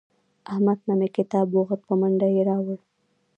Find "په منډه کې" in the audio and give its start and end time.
1.87-2.35